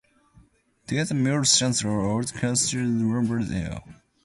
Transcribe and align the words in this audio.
These 0.87 1.13
musicians 1.13 1.83
are 1.85 2.01
all 2.01 2.23
considered 2.23 2.87
members 2.87 3.49
of 3.49 3.49
the 3.49 3.55
Horns 3.55 3.71
of 3.71 3.71
Dilemma. 3.87 4.01